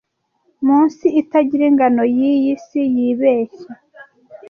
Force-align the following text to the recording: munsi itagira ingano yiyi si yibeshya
munsi 0.65 1.05
itagira 1.21 1.63
ingano 1.71 2.03
yiyi 2.15 2.53
si 2.65 2.81
yibeshya 2.95 3.71